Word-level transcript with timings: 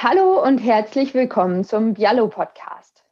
Hallo 0.00 0.40
und 0.40 0.58
herzlich 0.58 1.12
willkommen 1.12 1.64
zum 1.64 1.94
Biallo 1.94 2.28
Podcast. 2.28 3.04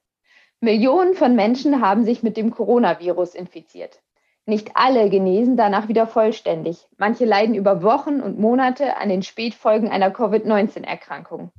Millionen 0.60 1.14
von 1.14 1.34
Menschen 1.34 1.80
haben 1.80 2.04
sich 2.04 2.22
mit 2.22 2.36
dem 2.36 2.52
Coronavirus 2.52 3.34
infiziert. 3.34 4.00
Nicht 4.44 4.70
alle 4.74 5.10
genesen 5.10 5.56
danach 5.56 5.88
wieder 5.88 6.06
vollständig. 6.06 6.86
Manche 6.96 7.24
leiden 7.24 7.56
über 7.56 7.82
Wochen 7.82 8.20
und 8.20 8.38
Monate 8.38 8.98
an 8.98 9.08
den 9.08 9.24
Spätfolgen 9.24 9.88
einer 9.88 10.12
Covid-19-Erkrankung. 10.12 11.50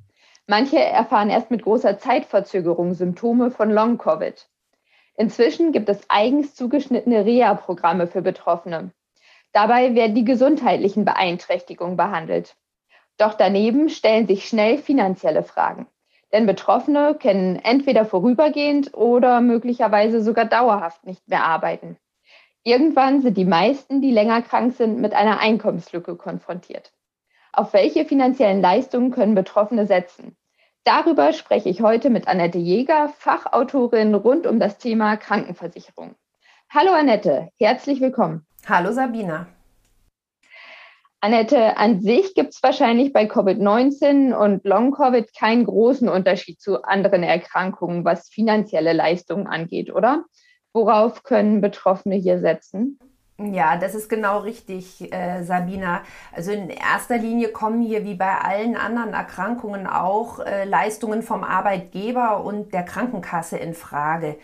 Manche 0.45 0.79
erfahren 0.79 1.29
erst 1.29 1.51
mit 1.51 1.63
großer 1.63 1.97
Zeitverzögerung 1.97 2.93
Symptome 2.93 3.51
von 3.51 3.69
Long-Covid. 3.69 4.47
Inzwischen 5.17 5.73
gibt 5.73 5.89
es 5.89 5.99
eigens 6.07 6.55
zugeschnittene 6.55 7.25
Reha-Programme 7.25 8.07
für 8.07 8.21
Betroffene. 8.21 8.91
Dabei 9.51 9.93
werden 9.93 10.15
die 10.15 10.23
gesundheitlichen 10.23 11.03
Beeinträchtigungen 11.03 11.97
behandelt. 11.97 12.55
Doch 13.17 13.33
daneben 13.33 13.89
stellen 13.89 14.27
sich 14.27 14.47
schnell 14.47 14.77
finanzielle 14.77 15.43
Fragen. 15.43 15.87
Denn 16.33 16.45
Betroffene 16.45 17.15
können 17.15 17.55
entweder 17.55 18.05
vorübergehend 18.05 18.93
oder 18.93 19.41
möglicherweise 19.41 20.21
sogar 20.21 20.45
dauerhaft 20.45 21.05
nicht 21.05 21.27
mehr 21.27 21.43
arbeiten. 21.43 21.97
Irgendwann 22.63 23.21
sind 23.21 23.37
die 23.37 23.45
meisten, 23.45 24.01
die 24.01 24.11
länger 24.11 24.41
krank 24.41 24.75
sind, 24.75 24.99
mit 24.99 25.13
einer 25.13 25.39
Einkommenslücke 25.39 26.17
konfrontiert. 26.17 26.91
Auf 27.53 27.73
welche 27.73 28.05
finanziellen 28.05 28.61
Leistungen 28.61 29.11
können 29.11 29.35
Betroffene 29.35 29.87
setzen? 29.87 30.35
Darüber 30.83 31.33
spreche 31.33 31.69
ich 31.69 31.81
heute 31.81 32.09
mit 32.09 32.27
Annette 32.27 32.59
Jäger, 32.59 33.09
Fachautorin 33.17 34.13
rund 34.13 34.45
um 34.45 34.59
das 34.59 34.77
Thema 34.77 35.17
Krankenversicherung. 35.17 36.15
Hallo 36.69 36.91
Annette, 36.91 37.49
herzlich 37.57 38.01
willkommen. 38.01 38.45
Hallo 38.67 38.91
Sabina. 38.91 39.47
Annette, 41.19 41.77
an 41.77 42.01
sich 42.01 42.35
gibt 42.35 42.53
es 42.53 42.61
wahrscheinlich 42.61 43.11
bei 43.11 43.23
Covid-19 43.23 44.33
und 44.33 44.63
Long-Covid 44.65 45.35
keinen 45.35 45.65
großen 45.65 46.07
Unterschied 46.07 46.61
zu 46.61 46.83
anderen 46.83 47.23
Erkrankungen, 47.23 48.05
was 48.05 48.29
finanzielle 48.29 48.93
Leistungen 48.93 49.47
angeht, 49.47 49.91
oder? 49.91 50.25
Worauf 50.73 51.23
können 51.23 51.59
Betroffene 51.59 52.15
hier 52.15 52.39
setzen? 52.39 52.99
Ja, 53.39 53.77
das 53.77 53.93
ist 53.93 54.09
genau 54.09 54.39
richtig, 54.39 55.13
äh, 55.13 55.43
Sabina. 55.43 56.01
Also 56.35 56.51
in 56.51 56.69
erster 56.69 57.17
Linie 57.17 57.49
kommen 57.49 57.81
hier 57.81 58.03
wie 58.03 58.15
bei 58.15 58.35
allen 58.35 58.75
anderen 58.75 59.13
Erkrankungen 59.13 59.85
auch 59.85 60.39
äh, 60.39 60.65
Leistungen 60.65 61.21
vom 61.21 61.43
Arbeitgeber 61.43 62.43
und 62.43 62.73
der 62.73 62.83
Krankenkasse 62.83 63.57
in 63.57 63.75
Frage. 63.75 64.37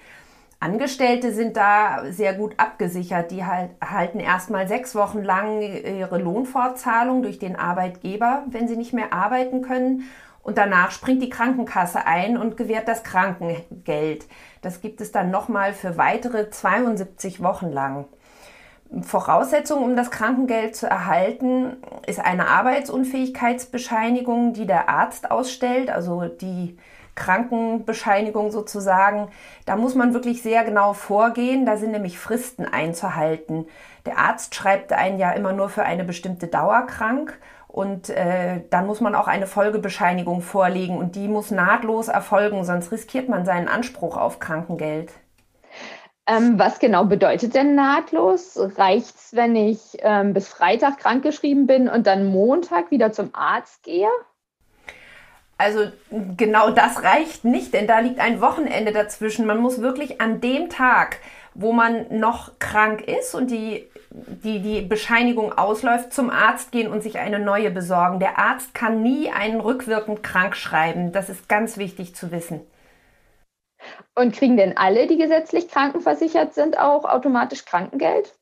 Angestellte 0.64 1.33
sind 1.33 1.58
da 1.58 2.06
sehr 2.09 2.33
gut 2.33 2.53
abgesichert. 2.56 3.31
Die 3.31 3.45
halt, 3.45 3.72
erhalten 3.81 4.22
erstmal 4.22 4.69
sechs 4.69 4.95
Wochen 4.95 5.22
lang 5.22 5.61
ihre 5.61 6.17
Lohnfortzahlung 6.17 7.22
durch 7.22 7.38
den 7.38 7.58
Arbeitgeber, 7.58 8.44
wenn 8.47 8.69
sie 8.69 8.78
nicht 8.78 8.94
mehr 8.94 9.11
arbeiten 9.11 9.61
können. 9.61 10.03
Und 10.41 10.58
danach 10.58 10.91
springt 10.91 11.22
die 11.22 11.30
Krankenkasse 11.30 12.06
ein 12.06 12.38
und 12.38 12.56
gewährt 12.56 12.88
das 12.88 13.03
Krankengeld. 13.03 14.25
Das 14.61 14.80
gibt 14.80 15.02
es 15.02 15.11
dann 15.11 15.31
nochmal 15.31 15.73
für 15.73 15.97
weitere 15.97 16.50
72 16.50 17.44
Wochen 17.44 17.69
lang. 17.69 18.06
Voraussetzung, 19.02 19.84
um 19.84 19.97
das 19.97 20.11
Krankengeld 20.11 20.75
zu 20.75 20.88
erhalten, 20.88 21.78
ist 22.06 22.19
eine 22.19 22.47
Arbeitsunfähigkeitsbescheinigung, 22.47 24.53
die 24.53 24.66
der 24.66 24.88
Arzt 24.88 25.31
ausstellt, 25.31 25.89
also 25.89 26.25
die 26.25 26.78
Krankenbescheinigung 27.16 28.52
sozusagen. 28.52 29.30
Da 29.66 29.75
muss 29.75 29.95
man 29.95 30.14
wirklich 30.14 30.42
sehr 30.42 30.64
genau 30.64 30.94
vorgehen. 30.94 31.66
Da 31.66 31.78
sind 31.78 31.92
nämlich 31.92 32.17
Fristen 32.17 32.66
einzuhalten. 32.66 33.66
Der 34.06 34.17
Arzt 34.17 34.56
schreibt 34.56 34.94
einen 34.94 35.19
ja 35.19 35.31
immer 35.31 35.53
nur 35.53 35.69
für 35.69 35.84
eine 35.84 36.03
bestimmte 36.03 36.47
Dauer 36.47 36.86
krank. 36.88 37.39
Und 37.67 38.09
äh, 38.09 38.61
dann 38.69 38.86
muss 38.86 39.02
man 39.02 39.16
auch 39.16 39.28
eine 39.28 39.47
Folgebescheinigung 39.47 40.41
vorlegen 40.41 40.95
und 40.95 41.16
die 41.16 41.28
muss 41.28 41.50
nahtlos 41.50 42.08
erfolgen, 42.08 42.64
sonst 42.66 42.91
riskiert 42.91 43.30
man 43.30 43.45
seinen 43.45 43.67
Anspruch 43.67 44.16
auf 44.16 44.38
Krankengeld. 44.38 45.12
Ähm, 46.28 46.57
was 46.59 46.78
genau 46.78 47.06
bedeutet 47.06 47.56
denn 47.56 47.73
nahtlos? 47.73 48.59
Reicht 48.78 49.16
es, 49.16 49.35
wenn 49.35 49.56
ich 49.56 49.97
ähm, 50.00 50.34
bis 50.34 50.47
Freitag 50.47 51.00
krankgeschrieben 51.00 51.66
bin 51.66 51.90
und 51.90 52.06
dann 52.06 52.28
Montag 52.28 52.91
wieder 52.91 53.12
zum 53.12 53.31
Arzt 53.34 53.81
gehe? 53.81 54.07
Also 55.63 55.91
genau 56.38 56.72
das 56.72 57.03
reicht 57.03 57.46
nicht, 57.46 57.74
denn 57.74 57.88
da 57.88 58.00
liegt 58.00 58.19
ein 58.19 58.41
Wochenende 58.41 58.91
dazwischen. 58.91 59.46
Man 59.46 59.59
muss 59.59 59.81
wirklich 59.81 60.19
an 60.19 60.41
dem 60.41 60.69
Tag, 60.69 61.19
wo 61.53 61.72
man 61.72 62.06
noch 62.19 62.59
krank 62.59 63.01
ist 63.01 63.34
und 63.34 63.50
die, 63.50 63.88
die, 64.12 64.59
die 64.59 64.81
Bescheinigung 64.81 65.57
ausläuft, 65.57 66.13
zum 66.13 66.29
Arzt 66.29 66.72
gehen 66.72 66.91
und 66.91 67.02
sich 67.02 67.19
eine 67.19 67.40
neue 67.40 67.72
besorgen. 67.72 68.19
Der 68.19 68.38
Arzt 68.38 68.73
kann 68.73 69.02
nie 69.02 69.31
einen 69.31 69.62
rückwirkend 69.62 70.23
krank 70.23 70.56
schreiben. 70.56 71.12
Das 71.12 71.29
ist 71.29 71.47
ganz 71.47 71.78
wichtig 71.78 72.16
zu 72.16 72.31
wissen. 72.31 72.62
Und 74.16 74.35
kriegen 74.35 74.57
denn 74.57 74.78
alle, 74.78 75.07
die 75.07 75.18
gesetzlich 75.18 75.68
krankenversichert 75.69 76.53
sind, 76.53 76.78
auch 76.78 77.06
automatisch 77.06 77.66
Krankengeld? 77.66 78.35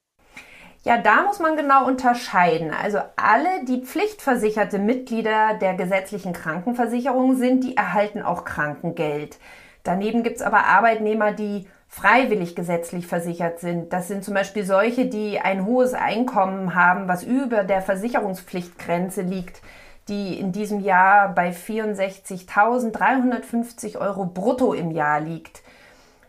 Ja, 0.84 0.98
da 0.98 1.22
muss 1.24 1.38
man 1.38 1.58
genau 1.58 1.86
unterscheiden. 1.86 2.72
Also 2.72 2.98
alle, 3.16 3.66
die 3.68 3.82
pflichtversicherte 3.82 4.80
Mitglieder 4.80 5.54
der 5.54 5.76
gesetzlichen 5.76 6.34
Krankenversicherung 6.34 7.36
sind, 7.36 7.64
die 7.64 7.78
erhalten 7.78 8.24
auch 8.24 8.46
Krankengeld. 8.46 9.38
Daneben 9.84 10.24
gibt 10.24 10.38
es 10.38 10.42
aber 10.42 10.66
Arbeitnehmer, 10.66 11.34
die 11.34 11.68
freiwillig 11.88 12.56
gesetzlich 12.56 13.06
versichert 13.06 13.60
sind. 13.60 13.94
Das 13.94 14.08
sind 14.08 14.24
zum 14.24 14.34
Beispiel 14.34 14.64
solche, 14.64 15.06
die 15.06 15.40
ein 15.40 15.68
hohes 15.68 15.94
Einkommen 15.94 16.74
haben, 16.74 17.08
was 17.08 17.22
über 17.24 17.64
der 17.64 17.84
Versicherungspflichtgrenze 17.84 19.22
liegt, 19.22 19.62
die 20.08 20.40
in 20.40 20.52
diesem 20.52 20.80
Jahr 20.80 21.30
bei 21.30 21.52
64.350 21.52 24.00
Euro 24.00 24.26
brutto 24.26 24.74
im 24.74 24.90
Jahr 24.90 25.20
liegt. 25.20 25.62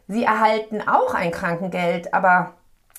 Sie 0.08 0.24
erhalten 0.24 0.82
auch 0.86 1.14
ein 1.14 1.30
Krankengeld, 1.30 2.12
aber 2.12 2.52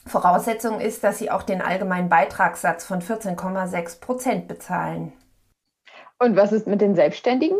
Voraussetzung 0.05 0.79
ist, 0.79 1.03
dass 1.03 1.17
sie 1.17 1.31
auch 1.31 1.43
den 1.43 1.61
allgemeinen 1.61 2.09
Beitragssatz 2.09 2.85
von 2.85 3.01
14,6 3.01 3.99
Prozent 3.99 4.47
bezahlen. 4.47 5.13
Und 6.19 6.35
was 6.35 6.51
ist 6.51 6.67
mit 6.67 6.81
den 6.81 6.95
Selbstständigen? 6.95 7.57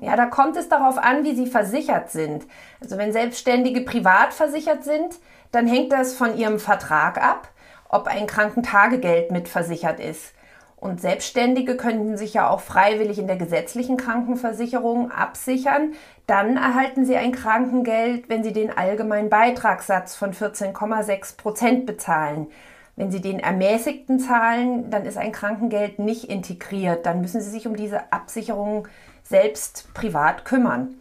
Ja, 0.00 0.16
da 0.16 0.26
kommt 0.26 0.56
es 0.56 0.68
darauf 0.68 0.96
an, 0.96 1.24
wie 1.24 1.34
sie 1.34 1.46
versichert 1.46 2.10
sind. 2.10 2.46
Also 2.80 2.98
wenn 2.98 3.12
Selbstständige 3.12 3.80
privat 3.80 4.32
versichert 4.32 4.84
sind, 4.84 5.16
dann 5.50 5.66
hängt 5.66 5.92
das 5.92 6.14
von 6.14 6.36
ihrem 6.36 6.58
Vertrag 6.58 7.22
ab, 7.22 7.48
ob 7.88 8.06
ein 8.06 8.26
Krankentagegeld 8.26 9.30
mitversichert 9.32 9.98
ist. 9.98 10.34
Und 10.80 11.00
Selbstständige 11.00 11.76
könnten 11.76 12.16
sich 12.16 12.34
ja 12.34 12.48
auch 12.48 12.60
freiwillig 12.60 13.18
in 13.18 13.26
der 13.26 13.36
gesetzlichen 13.36 13.96
Krankenversicherung 13.96 15.10
absichern. 15.10 15.94
Dann 16.28 16.56
erhalten 16.56 17.04
sie 17.04 17.16
ein 17.16 17.32
Krankengeld, 17.32 18.28
wenn 18.28 18.44
sie 18.44 18.52
den 18.52 18.76
allgemeinen 18.76 19.28
Beitragssatz 19.28 20.14
von 20.14 20.32
14,6 20.32 21.36
Prozent 21.36 21.86
bezahlen. 21.86 22.46
Wenn 22.94 23.10
sie 23.10 23.20
den 23.20 23.40
ermäßigten 23.40 24.20
zahlen, 24.20 24.90
dann 24.90 25.04
ist 25.04 25.18
ein 25.18 25.32
Krankengeld 25.32 25.98
nicht 25.98 26.24
integriert. 26.30 27.06
Dann 27.06 27.20
müssen 27.20 27.40
sie 27.40 27.50
sich 27.50 27.66
um 27.66 27.74
diese 27.74 28.12
Absicherung 28.12 28.86
selbst 29.24 29.92
privat 29.94 30.44
kümmern. 30.44 30.94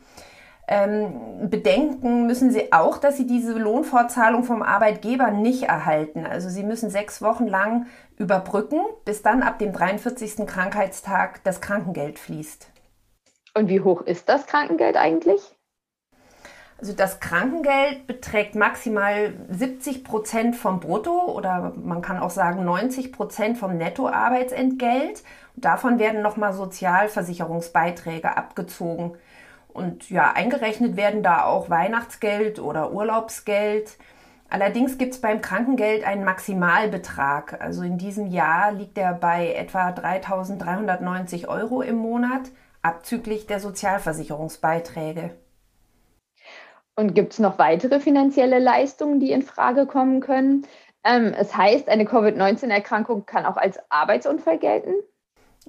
Ähm, 0.70 1.50
bedenken 1.50 2.28
müssen 2.28 2.52
Sie 2.52 2.74
auch, 2.74 2.98
dass 2.98 3.16
Sie 3.16 3.26
diese 3.26 3.54
Lohnfortzahlung 3.54 4.44
vom 4.44 4.62
Arbeitgeber 4.62 5.32
nicht 5.32 5.64
erhalten. 5.64 6.26
Also 6.26 6.50
Sie 6.50 6.64
müssen 6.64 6.90
sechs 6.90 7.22
Wochen 7.22 7.48
lang 7.48 7.86
überbrücken, 8.18 8.82
bis 9.06 9.22
dann 9.22 9.44
ab 9.44 9.60
dem 9.60 9.72
43. 9.72 10.46
Krankheitstag 10.46 11.42
das 11.46 11.62
Krankengeld 11.62 12.20
fließt. 12.20 12.68
Und 13.54 13.70
wie 13.70 13.80
hoch 13.80 14.02
ist 14.02 14.28
das 14.28 14.46
Krankengeld 14.46 14.98
eigentlich? 14.98 15.42
Also 16.80 16.94
das 16.94 17.20
Krankengeld 17.20 18.06
beträgt 18.06 18.54
maximal 18.54 19.34
70 19.50 20.04
Prozent 20.04 20.56
vom 20.56 20.80
Brutto 20.80 21.32
oder 21.34 21.74
man 21.76 22.04
kann 22.04 22.20
auch 22.20 22.30
sagen 22.30 22.66
90 22.66 23.12
Prozent 23.12 23.58
vom 23.58 23.78
Nettoarbeitsentgelt. 23.78 25.24
Davon 25.56 25.98
werden 25.98 26.22
nochmal 26.22 26.54
Sozialversicherungsbeiträge 26.54 28.38
abgezogen. 28.38 29.18
Und 29.78 30.10
ja, 30.10 30.32
eingerechnet 30.34 30.98
werden 30.98 31.22
da 31.22 31.44
auch 31.44 31.70
Weihnachtsgeld 31.70 32.58
oder 32.58 32.94
Urlaubsgeld. 32.94 33.98
Allerdings 34.50 34.98
gibt 34.98 35.14
es 35.14 35.22
beim 35.22 35.40
Krankengeld 35.40 36.04
einen 36.04 36.24
Maximalbetrag. 36.24 37.62
Also 37.62 37.84
in 37.84 38.00
diesem 38.00 38.26
Jahr 38.26 38.72
liegt 38.72 38.98
er 38.98 39.14
bei 39.14 39.54
etwa 39.54 39.90
3.390 39.90 41.48
Euro 41.48 41.84
im 41.84 41.98
Monat, 41.98 42.50
abzüglich 42.82 43.46
der 43.46 43.60
Sozialversicherungsbeiträge. 43.60 45.38
Und 46.96 47.14
gibt 47.14 47.34
es 47.34 47.40
noch 47.40 47.60
weitere 47.60 48.00
finanzielle 48.00 48.58
Leistungen, 48.58 49.20
die 49.20 49.32
in 49.32 49.44
Frage 49.44 49.86
kommen 49.86 50.22
können? 50.22 50.66
Ähm, 51.04 51.36
es 51.38 51.56
heißt, 51.56 51.88
eine 51.88 52.06
Covid-19-Erkrankung 52.06 53.28
kann 53.28 53.46
auch 53.46 53.58
als 53.58 53.78
Arbeitsunfall 53.92 54.58
gelten? 54.58 54.96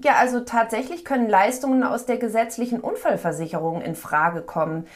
Ja, 0.02 0.14
also 0.16 0.40
tatsächlich 0.40 1.04
können 1.04 1.28
Leistungen 1.28 1.82
aus 1.82 2.06
der 2.06 2.18
gesetzlichen 2.18 2.80
Unfallversicherung 2.80 3.82
in 3.82 3.96
Frage 3.96 4.42
kommen. 4.42 4.86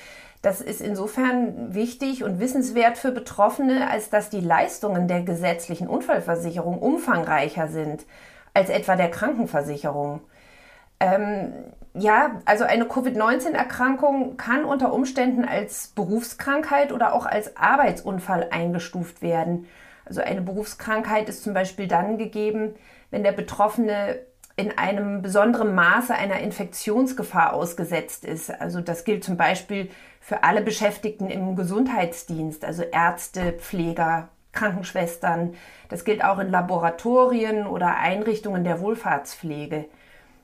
Das 0.42 0.60
ist 0.60 0.80
insofern 0.80 1.74
wichtig 1.74 2.24
und 2.24 2.40
wissenswert 2.40 2.98
für 2.98 3.12
Betroffene, 3.12 3.88
als 3.88 4.10
dass 4.10 4.28
die 4.28 4.40
Leistungen 4.40 5.06
der 5.06 5.22
gesetzlichen 5.22 5.88
Unfallversicherung 5.88 6.78
umfangreicher 6.78 7.68
sind 7.68 8.04
als 8.54 8.68
etwa 8.68 8.96
der 8.96 9.10
Krankenversicherung. 9.10 10.20
Ähm, 11.00 11.52
ja, 11.94 12.40
also 12.44 12.64
eine 12.64 12.86
Covid-19-Erkrankung 12.86 14.36
kann 14.36 14.64
unter 14.64 14.92
Umständen 14.92 15.44
als 15.44 15.88
Berufskrankheit 15.88 16.92
oder 16.92 17.12
auch 17.12 17.26
als 17.26 17.56
Arbeitsunfall 17.56 18.48
eingestuft 18.50 19.22
werden. 19.22 19.66
Also 20.04 20.20
eine 20.22 20.42
Berufskrankheit 20.42 21.28
ist 21.28 21.44
zum 21.44 21.54
Beispiel 21.54 21.86
dann 21.86 22.18
gegeben, 22.18 22.74
wenn 23.10 23.22
der 23.22 23.32
Betroffene 23.32 24.20
in 24.56 24.76
einem 24.76 25.22
besonderen 25.22 25.74
Maße 25.74 26.14
einer 26.14 26.40
Infektionsgefahr 26.40 27.52
ausgesetzt 27.52 28.24
ist. 28.24 28.50
Also 28.50 28.80
das 28.80 29.04
gilt 29.04 29.24
zum 29.24 29.36
Beispiel 29.36 29.88
für 30.20 30.44
alle 30.44 30.62
Beschäftigten 30.62 31.30
im 31.30 31.56
Gesundheitsdienst, 31.56 32.64
also 32.64 32.82
Ärzte, 32.82 33.54
Pfleger, 33.54 34.28
Krankenschwestern. 34.52 35.54
Das 35.88 36.04
gilt 36.04 36.22
auch 36.22 36.38
in 36.38 36.50
Laboratorien 36.50 37.66
oder 37.66 37.96
Einrichtungen 37.96 38.64
der 38.64 38.80
Wohlfahrtspflege. 38.80 39.86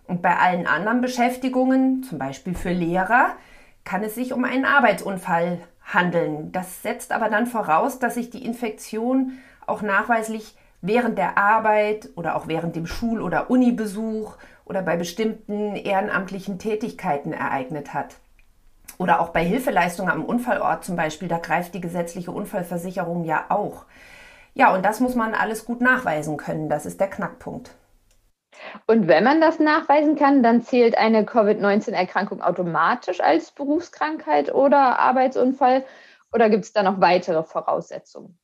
Und 0.07 0.23
bei 0.23 0.37
allen 0.37 0.67
anderen 0.67 1.03
Beschäftigungen, 1.03 2.03
zum 2.03 2.19
Beispiel 2.19 2.55
für 2.55 2.73
Lehrer, 2.73 3.37
kann 3.85 4.03
es 4.03 4.15
sich 4.15 4.33
um 4.33 4.45
einen 4.45 4.65
Arbeitsunfall 4.65 5.61
handeln. 5.85 6.51
Das 6.53 6.83
setzt 6.83 7.13
aber 7.13 7.29
dann 7.29 7.47
voraus, 7.47 7.99
dass 7.99 8.15
sich 8.15 8.31
die 8.31 8.45
Infektion 8.45 9.39
auch 9.67 9.83
nachweislich 9.83 10.57
während 10.81 11.19
der 11.19 11.39
Arbeit 11.39 12.09
oder 12.17 12.37
auch 12.37 12.49
während 12.49 12.77
dem 12.77 12.87
Schul- 12.87 13.21
oder 13.21 13.51
Unibesuch 13.51 14.37
oder 14.65 14.83
bei 14.83 14.97
bestimmten 14.97 15.75
ehrenamtlichen 15.77 16.59
Tätigkeiten 16.59 17.33
ereignet 17.33 17.95
hat. 17.95 18.17
Oder 18.99 19.21
auch 19.21 19.31
bei 19.31 19.45
Hilfeleistungen 19.45 20.11
am 20.11 20.25
Unfallort 20.25 20.85
zum 20.85 20.97
Beispiel, 20.97 21.29
da 21.29 21.39
greift 21.39 21.75
die 21.75 21.81
gesetzliche 21.81 22.33
Unfallversicherung 22.33 23.25
ja 23.25 23.47
auch. 23.49 23.85
Ja, 24.55 24.75
und 24.75 24.85
das 24.85 25.01
muss 25.01 25.15
man 25.15 25.35
alles 25.35 25.65
gut 25.65 25.81
nachweisen 25.81 26.37
können. 26.37 26.69
Das 26.69 26.87
ist 26.87 27.01
der 27.01 27.09
Knackpunkt. 27.09 27.71
Und 28.87 29.07
wenn 29.07 29.25
man 29.25 29.41
das 29.41 29.61
nachweisen 29.61 30.17
kann, 30.17 30.43
dann 30.43 30.63
zählt 30.63 30.97
eine 30.99 31.25
Covid-19-Erkrankung 31.25 32.43
automatisch 32.43 33.21
als 33.21 33.53
Berufskrankheit 33.53 34.53
oder 34.53 34.99
Arbeitsunfall? 34.99 35.85
Oder 36.33 36.51
gibt 36.51 36.65
es 36.65 36.73
da 36.73 36.83
noch 36.83 37.01
weitere 37.01 37.43
Voraussetzungen? 37.43 38.38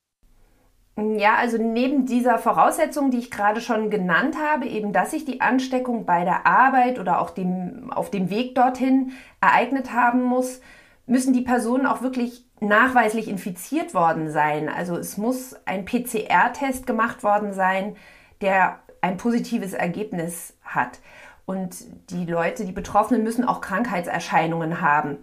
Ja, 0.96 1.34
also 1.34 1.58
neben 1.58 2.06
dieser 2.06 2.38
Voraussetzung, 2.38 3.10
die 3.10 3.18
ich 3.18 3.30
gerade 3.32 3.60
schon 3.60 3.90
genannt 3.90 4.36
habe, 4.40 4.66
eben 4.66 4.92
dass 4.92 5.10
sich 5.10 5.24
die 5.24 5.40
Ansteckung 5.40 6.06
bei 6.06 6.24
der 6.24 6.46
Arbeit 6.46 7.00
oder 7.00 7.20
auch 7.20 7.30
dem, 7.30 7.92
auf 7.92 8.10
dem 8.10 8.30
Weg 8.30 8.54
dorthin 8.54 9.12
ereignet 9.40 9.92
haben 9.92 10.22
muss, 10.22 10.60
müssen 11.06 11.32
die 11.32 11.42
Personen 11.42 11.86
auch 11.86 12.02
wirklich 12.02 12.44
nachweislich 12.60 13.28
infiziert 13.28 13.92
worden 13.92 14.30
sein. 14.30 14.68
Also 14.68 14.96
es 14.96 15.16
muss 15.18 15.56
ein 15.66 15.84
PCR-Test 15.84 16.86
gemacht 16.86 17.24
worden 17.24 17.52
sein, 17.52 17.96
der 18.40 18.78
ein 19.00 19.16
positives 19.16 19.72
Ergebnis 19.72 20.56
hat. 20.62 21.00
Und 21.44 21.76
die 22.10 22.24
Leute, 22.24 22.64
die 22.64 22.72
Betroffenen 22.72 23.22
müssen 23.22 23.44
auch 23.44 23.60
Krankheitserscheinungen 23.60 24.80
haben. 24.80 25.18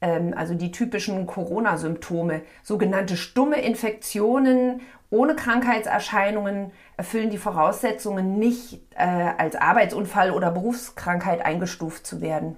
Ähm, 0.00 0.34
also 0.36 0.54
die 0.54 0.70
typischen 0.70 1.26
Corona-Symptome, 1.26 2.42
sogenannte 2.62 3.16
stumme 3.16 3.60
Infektionen 3.60 4.82
ohne 5.10 5.34
Krankheitserscheinungen 5.34 6.72
erfüllen 6.96 7.30
die 7.30 7.38
Voraussetzungen 7.38 8.38
nicht 8.38 8.80
äh, 8.94 9.32
als 9.36 9.56
Arbeitsunfall 9.56 10.30
oder 10.30 10.52
Berufskrankheit 10.52 11.44
eingestuft 11.44 12.06
zu 12.06 12.20
werden. 12.20 12.56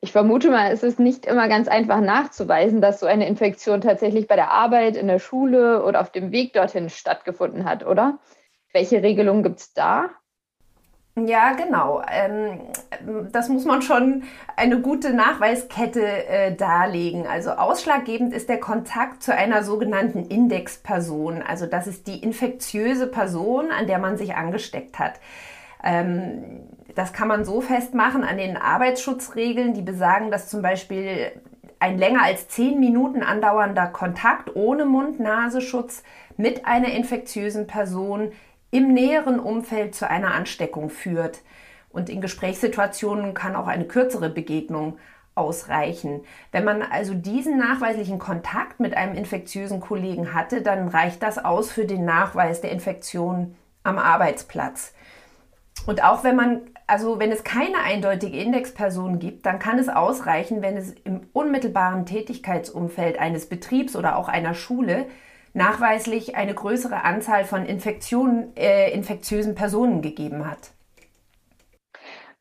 Ich 0.00 0.10
vermute 0.10 0.50
mal, 0.50 0.72
es 0.72 0.82
ist 0.82 0.98
nicht 0.98 1.26
immer 1.26 1.46
ganz 1.46 1.68
einfach 1.68 2.00
nachzuweisen, 2.00 2.80
dass 2.80 2.98
so 2.98 3.06
eine 3.06 3.28
Infektion 3.28 3.80
tatsächlich 3.80 4.26
bei 4.26 4.34
der 4.34 4.50
Arbeit, 4.50 4.96
in 4.96 5.06
der 5.06 5.20
Schule 5.20 5.84
oder 5.84 6.00
auf 6.00 6.10
dem 6.10 6.32
Weg 6.32 6.54
dorthin 6.54 6.90
stattgefunden 6.90 7.64
hat, 7.64 7.86
oder? 7.86 8.18
Welche 8.72 9.00
Regelungen 9.04 9.44
gibt 9.44 9.60
es 9.60 9.74
da? 9.74 10.10
Ja, 11.14 11.52
genau. 11.52 12.02
Ähm, 12.10 12.60
das 13.32 13.50
muss 13.50 13.66
man 13.66 13.82
schon 13.82 14.22
eine 14.56 14.80
gute 14.80 15.12
Nachweiskette 15.12 16.26
äh, 16.26 16.54
darlegen. 16.54 17.26
Also 17.26 17.50
ausschlaggebend 17.50 18.32
ist 18.32 18.48
der 18.48 18.58
Kontakt 18.58 19.22
zu 19.22 19.34
einer 19.34 19.62
sogenannten 19.62 20.24
Indexperson. 20.24 21.42
Also 21.42 21.66
das 21.66 21.86
ist 21.86 22.06
die 22.06 22.22
infektiöse 22.22 23.06
Person, 23.06 23.70
an 23.70 23.86
der 23.86 23.98
man 23.98 24.16
sich 24.16 24.36
angesteckt 24.36 24.98
hat. 24.98 25.20
Ähm, 25.84 26.62
das 26.94 27.12
kann 27.12 27.28
man 27.28 27.44
so 27.44 27.60
festmachen 27.60 28.24
an 28.24 28.38
den 28.38 28.56
Arbeitsschutzregeln, 28.56 29.74
die 29.74 29.82
besagen, 29.82 30.30
dass 30.30 30.48
zum 30.48 30.62
Beispiel 30.62 31.32
ein 31.78 31.98
länger 31.98 32.22
als 32.22 32.48
zehn 32.48 32.80
Minuten 32.80 33.22
andauernder 33.22 33.88
Kontakt 33.88 34.56
ohne 34.56 34.86
Mund-Nasenschutz 34.86 36.04
mit 36.38 36.64
einer 36.64 36.88
infektiösen 36.88 37.66
Person 37.66 38.32
im 38.72 38.92
näheren 38.92 39.38
Umfeld 39.38 39.94
zu 39.94 40.10
einer 40.10 40.34
Ansteckung 40.34 40.90
führt. 40.90 41.42
Und 41.90 42.08
in 42.08 42.20
Gesprächssituationen 42.20 43.34
kann 43.34 43.54
auch 43.54 43.68
eine 43.68 43.84
kürzere 43.84 44.30
Begegnung 44.30 44.98
ausreichen. 45.34 46.22
Wenn 46.50 46.64
man 46.64 46.82
also 46.82 47.14
diesen 47.14 47.58
nachweislichen 47.58 48.18
Kontakt 48.18 48.80
mit 48.80 48.96
einem 48.96 49.14
infektiösen 49.14 49.80
Kollegen 49.80 50.34
hatte, 50.34 50.62
dann 50.62 50.88
reicht 50.88 51.22
das 51.22 51.38
aus 51.38 51.70
für 51.70 51.84
den 51.84 52.04
Nachweis 52.04 52.62
der 52.62 52.72
Infektion 52.72 53.54
am 53.82 53.98
Arbeitsplatz. 53.98 54.94
Und 55.86 56.02
auch 56.02 56.24
wenn 56.24 56.36
man, 56.36 56.62
also 56.86 57.18
wenn 57.18 57.32
es 57.32 57.44
keine 57.44 57.78
eindeutige 57.84 58.38
Indexperson 58.38 59.18
gibt, 59.18 59.44
dann 59.44 59.58
kann 59.58 59.78
es 59.78 59.88
ausreichen, 59.88 60.62
wenn 60.62 60.76
es 60.76 60.92
im 61.04 61.22
unmittelbaren 61.34 62.06
Tätigkeitsumfeld 62.06 63.18
eines 63.18 63.48
Betriebs 63.48 63.96
oder 63.96 64.16
auch 64.16 64.28
einer 64.28 64.54
Schule 64.54 65.06
nachweislich 65.54 66.36
eine 66.36 66.54
größere 66.54 67.04
Anzahl 67.04 67.44
von 67.44 67.66
Infektionen, 67.66 68.56
äh, 68.56 68.90
infektiösen 68.92 69.54
Personen 69.54 70.02
gegeben 70.02 70.48
hat. 70.48 70.72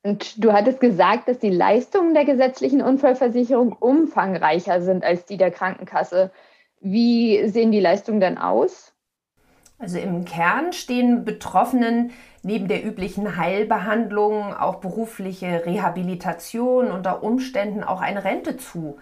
Und 0.03 0.43
du 0.43 0.51
hattest 0.51 0.79
gesagt, 0.79 1.27
dass 1.27 1.37
die 1.39 1.51
Leistungen 1.51 2.13
der 2.13 2.25
gesetzlichen 2.25 2.81
Unfallversicherung 2.81 3.73
umfangreicher 3.73 4.81
sind 4.81 5.03
als 5.03 5.25
die 5.25 5.37
der 5.37 5.51
Krankenkasse. 5.51 6.31
Wie 6.79 7.47
sehen 7.47 7.71
die 7.71 7.79
Leistungen 7.79 8.19
denn 8.19 8.39
aus? 8.39 8.93
Also 9.77 9.99
im 9.99 10.25
Kern 10.25 10.73
stehen 10.73 11.23
Betroffenen 11.23 12.11
neben 12.43 12.67
der 12.67 12.83
üblichen 12.83 13.37
Heilbehandlung 13.37 14.55
auch 14.55 14.75
berufliche 14.75 15.65
Rehabilitation 15.65 16.91
unter 16.91 17.23
Umständen 17.23 17.83
auch 17.83 18.01
eine 18.01 18.23
Rente 18.23 18.57
zu. 18.57 18.97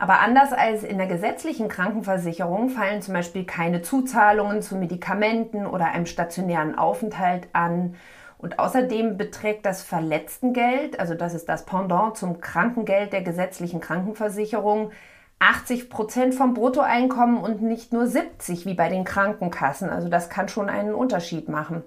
Aber 0.00 0.20
anders 0.20 0.54
als 0.54 0.82
in 0.82 0.96
der 0.96 1.06
gesetzlichen 1.06 1.68
Krankenversicherung 1.68 2.70
fallen 2.70 3.02
zum 3.02 3.12
Beispiel 3.12 3.44
keine 3.44 3.82
Zuzahlungen 3.82 4.62
zu 4.62 4.76
Medikamenten 4.76 5.66
oder 5.66 5.88
einem 5.88 6.06
stationären 6.06 6.78
Aufenthalt 6.78 7.48
an. 7.52 7.96
Und 8.38 8.58
außerdem 8.58 9.18
beträgt 9.18 9.66
das 9.66 9.82
Verletztengeld, 9.82 10.98
also 10.98 11.12
das 11.14 11.34
ist 11.34 11.50
das 11.50 11.66
Pendant 11.66 12.16
zum 12.16 12.40
Krankengeld 12.40 13.12
der 13.12 13.20
gesetzlichen 13.20 13.82
Krankenversicherung, 13.82 14.90
80 15.38 15.90
Prozent 15.90 16.34
vom 16.34 16.54
Bruttoeinkommen 16.54 17.36
und 17.36 17.60
nicht 17.60 17.92
nur 17.92 18.06
70 18.06 18.64
wie 18.64 18.74
bei 18.74 18.88
den 18.88 19.04
Krankenkassen. 19.04 19.90
Also 19.90 20.08
das 20.08 20.30
kann 20.30 20.48
schon 20.48 20.70
einen 20.70 20.94
Unterschied 20.94 21.50
machen. 21.50 21.84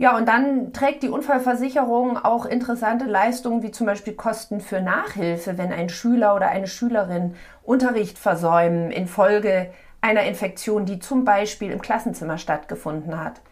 Ja, 0.00 0.16
und 0.16 0.26
dann 0.26 0.72
trägt 0.72 1.02
die 1.02 1.10
Unfallversicherung 1.10 2.16
auch 2.16 2.46
interessante 2.46 3.04
Leistungen 3.04 3.62
wie 3.62 3.70
zum 3.70 3.84
Beispiel 3.86 4.14
Kosten 4.14 4.62
für 4.62 4.80
Nachhilfe, 4.80 5.58
wenn 5.58 5.74
ein 5.74 5.90
Schüler 5.90 6.34
oder 6.34 6.48
eine 6.48 6.68
Schülerin 6.68 7.34
Unterricht 7.62 8.18
versäumen 8.18 8.90
infolge 8.90 9.70
einer 10.00 10.22
Infektion, 10.22 10.86
die 10.86 11.00
zum 11.00 11.26
Beispiel 11.26 11.70
im 11.70 11.82
Klassenzimmer 11.82 12.38
stattgefunden 12.38 13.22
hat. 13.22 13.42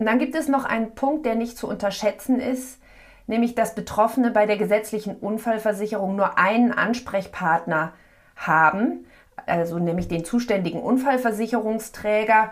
Und 0.00 0.06
dann 0.06 0.18
gibt 0.18 0.34
es 0.34 0.48
noch 0.48 0.64
einen 0.64 0.96
Punkt, 0.96 1.24
der 1.24 1.36
nicht 1.36 1.56
zu 1.56 1.68
unterschätzen 1.68 2.40
ist, 2.40 2.80
nämlich 3.28 3.54
dass 3.54 3.76
Betroffene 3.76 4.32
bei 4.32 4.46
der 4.46 4.56
gesetzlichen 4.56 5.14
Unfallversicherung 5.14 6.16
nur 6.16 6.40
einen 6.40 6.72
Ansprechpartner 6.72 7.92
haben, 8.34 9.06
also 9.46 9.78
nämlich 9.78 10.08
den 10.08 10.24
zuständigen 10.24 10.82
Unfallversicherungsträger 10.82 12.50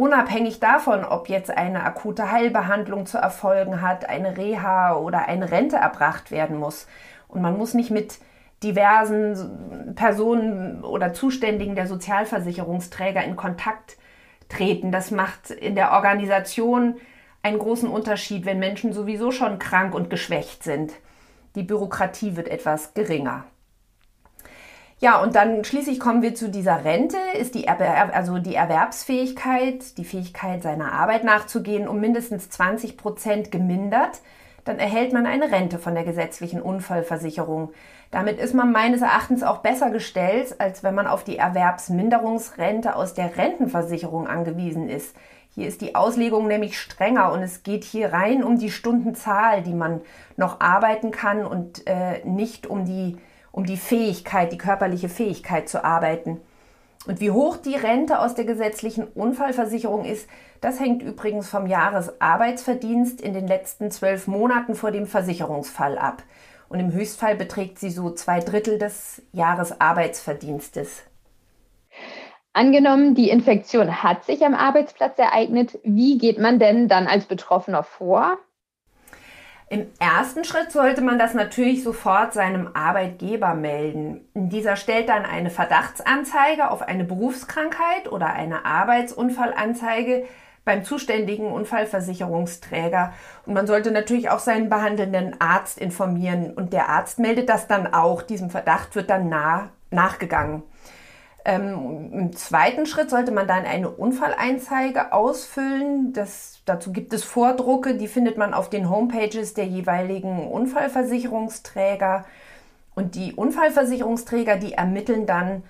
Unabhängig 0.00 0.60
davon, 0.60 1.04
ob 1.04 1.28
jetzt 1.28 1.50
eine 1.50 1.84
akute 1.84 2.32
Heilbehandlung 2.32 3.04
zu 3.04 3.18
erfolgen 3.18 3.82
hat, 3.82 4.08
eine 4.08 4.38
Reha 4.38 4.96
oder 4.96 5.28
eine 5.28 5.50
Rente 5.50 5.76
erbracht 5.76 6.30
werden 6.30 6.56
muss. 6.56 6.86
Und 7.28 7.42
man 7.42 7.58
muss 7.58 7.74
nicht 7.74 7.90
mit 7.90 8.18
diversen 8.62 9.92
Personen 9.96 10.82
oder 10.84 11.12
Zuständigen 11.12 11.74
der 11.74 11.86
Sozialversicherungsträger 11.86 13.22
in 13.22 13.36
Kontakt 13.36 13.98
treten. 14.48 14.90
Das 14.90 15.10
macht 15.10 15.50
in 15.50 15.74
der 15.74 15.92
Organisation 15.92 16.94
einen 17.42 17.58
großen 17.58 17.90
Unterschied, 17.90 18.46
wenn 18.46 18.58
Menschen 18.58 18.94
sowieso 18.94 19.32
schon 19.32 19.58
krank 19.58 19.94
und 19.94 20.08
geschwächt 20.08 20.62
sind. 20.62 20.94
Die 21.56 21.62
Bürokratie 21.62 22.36
wird 22.36 22.48
etwas 22.48 22.94
geringer. 22.94 23.44
Ja, 25.02 25.22
und 25.22 25.34
dann 25.34 25.64
schließlich 25.64 25.98
kommen 25.98 26.20
wir 26.20 26.34
zu 26.34 26.50
dieser 26.50 26.84
Rente, 26.84 27.16
ist 27.38 27.54
die, 27.54 27.64
Erwer 27.64 28.14
also 28.14 28.38
die 28.38 28.54
Erwerbsfähigkeit, 28.54 29.96
die 29.96 30.04
Fähigkeit 30.04 30.62
seiner 30.62 30.92
Arbeit 30.92 31.24
nachzugehen, 31.24 31.88
um 31.88 32.00
mindestens 32.00 32.50
20 32.50 32.98
Prozent 32.98 33.50
gemindert. 33.50 34.20
Dann 34.66 34.78
erhält 34.78 35.14
man 35.14 35.24
eine 35.24 35.50
Rente 35.50 35.78
von 35.78 35.94
der 35.94 36.04
gesetzlichen 36.04 36.60
Unfallversicherung. 36.60 37.70
Damit 38.10 38.38
ist 38.38 38.52
man 38.52 38.72
meines 38.72 39.00
Erachtens 39.00 39.42
auch 39.42 39.58
besser 39.58 39.88
gestellt, 39.88 40.56
als 40.58 40.82
wenn 40.82 40.94
man 40.94 41.06
auf 41.06 41.24
die 41.24 41.38
Erwerbsminderungsrente 41.38 42.94
aus 42.94 43.14
der 43.14 43.38
Rentenversicherung 43.38 44.26
angewiesen 44.26 44.90
ist. 44.90 45.16
Hier 45.54 45.66
ist 45.66 45.80
die 45.80 45.94
Auslegung 45.94 46.46
nämlich 46.46 46.78
strenger 46.78 47.32
und 47.32 47.42
es 47.42 47.62
geht 47.62 47.84
hier 47.84 48.12
rein 48.12 48.44
um 48.44 48.58
die 48.58 48.70
Stundenzahl, 48.70 49.62
die 49.62 49.72
man 49.72 50.02
noch 50.36 50.60
arbeiten 50.60 51.10
kann 51.10 51.46
und 51.46 51.86
äh, 51.86 52.22
nicht 52.24 52.66
um 52.66 52.84
die, 52.84 53.16
um 53.52 53.64
die 53.64 53.76
Fähigkeit, 53.76 54.52
die 54.52 54.58
körperliche 54.58 55.08
Fähigkeit 55.08 55.68
zu 55.68 55.84
arbeiten. 55.84 56.40
Und 57.06 57.20
wie 57.20 57.30
hoch 57.30 57.56
die 57.56 57.76
Rente 57.76 58.18
aus 58.18 58.34
der 58.34 58.44
gesetzlichen 58.44 59.04
Unfallversicherung 59.04 60.04
ist, 60.04 60.28
das 60.60 60.80
hängt 60.80 61.02
übrigens 61.02 61.48
vom 61.48 61.66
Jahresarbeitsverdienst 61.66 63.20
in 63.20 63.32
den 63.32 63.46
letzten 63.46 63.90
zwölf 63.90 64.26
Monaten 64.26 64.74
vor 64.74 64.90
dem 64.90 65.06
Versicherungsfall 65.06 65.96
ab. 65.96 66.22
Und 66.68 66.78
im 66.78 66.92
Höchstfall 66.92 67.34
beträgt 67.36 67.78
sie 67.78 67.90
so 67.90 68.10
zwei 68.10 68.40
Drittel 68.40 68.78
des 68.78 69.22
Jahresarbeitsverdienstes. 69.32 71.02
Angenommen, 72.52 73.14
die 73.14 73.30
Infektion 73.30 74.02
hat 74.02 74.24
sich 74.24 74.44
am 74.44 74.54
Arbeitsplatz 74.54 75.18
ereignet, 75.18 75.78
wie 75.82 76.18
geht 76.18 76.38
man 76.38 76.58
denn 76.58 76.88
dann 76.88 77.06
als 77.06 77.24
Betroffener 77.24 77.82
vor? 77.82 78.38
Im 79.72 79.86
ersten 80.00 80.42
Schritt 80.42 80.72
sollte 80.72 81.00
man 81.00 81.16
das 81.16 81.32
natürlich 81.32 81.84
sofort 81.84 82.32
seinem 82.32 82.70
Arbeitgeber 82.74 83.54
melden. 83.54 84.28
Dieser 84.34 84.74
stellt 84.74 85.08
dann 85.08 85.24
eine 85.24 85.48
Verdachtsanzeige 85.48 86.72
auf 86.72 86.82
eine 86.82 87.04
Berufskrankheit 87.04 88.10
oder 88.10 88.32
eine 88.32 88.64
Arbeitsunfallanzeige 88.64 90.26
beim 90.64 90.82
zuständigen 90.82 91.52
Unfallversicherungsträger. 91.52 93.12
Und 93.46 93.54
man 93.54 93.68
sollte 93.68 93.92
natürlich 93.92 94.28
auch 94.28 94.40
seinen 94.40 94.70
behandelnden 94.70 95.40
Arzt 95.40 95.78
informieren. 95.78 96.52
Und 96.52 96.72
der 96.72 96.88
Arzt 96.88 97.20
meldet 97.20 97.48
das 97.48 97.68
dann 97.68 97.94
auch. 97.94 98.22
Diesem 98.22 98.50
Verdacht 98.50 98.96
wird 98.96 99.08
dann 99.08 99.28
nah, 99.28 99.68
nachgegangen. 99.92 100.64
Ähm, 101.44 102.10
Im 102.12 102.36
zweiten 102.36 102.86
Schritt 102.86 103.10
sollte 103.10 103.32
man 103.32 103.48
dann 103.48 103.64
eine 103.64 103.88
Unfalleinzeige 103.88 105.12
ausfüllen. 105.12 106.12
Das, 106.12 106.60
dazu 106.64 106.92
gibt 106.92 107.12
es 107.12 107.24
Vordrucke, 107.24 107.94
die 107.94 108.08
findet 108.08 108.36
man 108.36 108.52
auf 108.52 108.68
den 108.68 108.90
Homepages 108.90 109.54
der 109.54 109.66
jeweiligen 109.66 110.46
Unfallversicherungsträger. 110.48 112.24
Und 112.94 113.14
die 113.14 113.32
Unfallversicherungsträger, 113.32 114.56
die 114.56 114.74
ermitteln 114.74 115.26
dann 115.26 115.62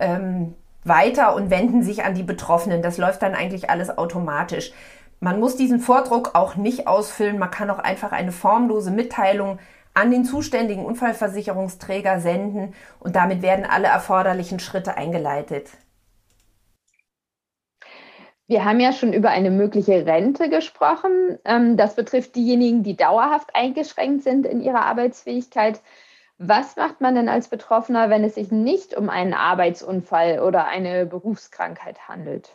ähm, 0.00 0.54
weiter 0.84 1.34
und 1.34 1.50
wenden 1.50 1.82
sich 1.82 2.04
an 2.04 2.14
die 2.14 2.22
Betroffenen. 2.22 2.82
Das 2.82 2.98
läuft 2.98 3.22
dann 3.22 3.34
eigentlich 3.34 3.70
alles 3.70 3.96
automatisch. 3.96 4.72
Man 5.20 5.40
muss 5.40 5.56
diesen 5.56 5.80
Vordruck 5.80 6.34
auch 6.34 6.56
nicht 6.56 6.86
ausfüllen. 6.86 7.38
Man 7.38 7.50
kann 7.50 7.70
auch 7.70 7.78
einfach 7.78 8.12
eine 8.12 8.32
formlose 8.32 8.90
Mitteilung 8.90 9.58
an 9.94 10.10
den 10.10 10.24
zuständigen 10.24 10.84
Unfallversicherungsträger 10.84 12.20
senden 12.20 12.74
und 12.98 13.16
damit 13.16 13.42
werden 13.42 13.64
alle 13.64 13.86
erforderlichen 13.86 14.58
Schritte 14.58 14.96
eingeleitet. 14.96 15.70
Wir 18.46 18.66
haben 18.66 18.80
ja 18.80 18.92
schon 18.92 19.14
über 19.14 19.30
eine 19.30 19.50
mögliche 19.50 20.04
Rente 20.04 20.50
gesprochen. 20.50 21.38
Ähm, 21.46 21.78
das 21.78 21.94
betrifft 21.96 22.34
diejenigen, 22.34 22.82
die 22.82 22.96
dauerhaft 22.96 23.54
eingeschränkt 23.54 24.22
sind 24.22 24.44
in 24.44 24.60
ihrer 24.60 24.84
Arbeitsfähigkeit. 24.84 25.80
Was 26.36 26.76
macht 26.76 27.00
man 27.00 27.14
denn 27.14 27.28
als 27.28 27.48
Betroffener, 27.48 28.10
wenn 28.10 28.24
es 28.24 28.34
sich 28.34 28.50
nicht 28.50 28.94
um 28.94 29.08
einen 29.08 29.32
Arbeitsunfall 29.32 30.40
oder 30.40 30.66
eine 30.66 31.06
Berufskrankheit 31.06 32.08
handelt? 32.08 32.50